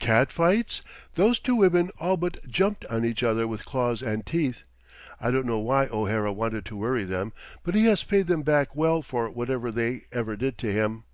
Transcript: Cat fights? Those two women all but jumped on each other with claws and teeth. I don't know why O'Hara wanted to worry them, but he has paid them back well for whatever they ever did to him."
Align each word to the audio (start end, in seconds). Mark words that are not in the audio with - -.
Cat 0.00 0.30
fights? 0.30 0.82
Those 1.14 1.38
two 1.38 1.56
women 1.56 1.90
all 1.98 2.18
but 2.18 2.46
jumped 2.46 2.84
on 2.90 3.06
each 3.06 3.22
other 3.22 3.48
with 3.48 3.64
claws 3.64 4.02
and 4.02 4.26
teeth. 4.26 4.64
I 5.18 5.30
don't 5.30 5.46
know 5.46 5.60
why 5.60 5.86
O'Hara 5.86 6.30
wanted 6.30 6.66
to 6.66 6.76
worry 6.76 7.04
them, 7.04 7.32
but 7.62 7.74
he 7.74 7.86
has 7.86 8.02
paid 8.04 8.26
them 8.26 8.42
back 8.42 8.76
well 8.76 9.00
for 9.00 9.30
whatever 9.30 9.72
they 9.72 10.02
ever 10.12 10.36
did 10.36 10.58
to 10.58 10.70
him." 10.70 11.04